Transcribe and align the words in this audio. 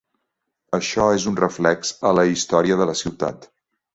Això 0.77 1.03
és 1.17 1.27
un 1.33 1.35
reflex 1.41 1.93
a 2.11 2.15
la 2.21 2.25
història 2.31 2.79
de 2.81 2.87
la 2.91 2.95
ciutat. 3.05 3.49